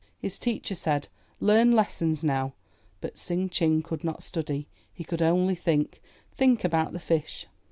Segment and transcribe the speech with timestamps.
[0.17, 2.55] His teacher said, ''Learn lessons now."
[3.01, 6.01] But Tsing Ching could not study; he could only think,
[6.33, 7.45] think about the fish.